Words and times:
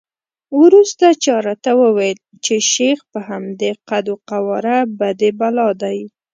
وروسته 0.61 1.05
چا 1.23 1.35
راته 1.47 1.71
وویل 1.81 2.19
چې 2.45 2.55
شیخ 2.71 2.99
په 3.11 3.19
همدې 3.29 3.71
قد 3.89 4.05
وقواره 4.13 4.77
بدي 4.99 5.31
بلا 5.39 5.69
دی. 5.81 5.99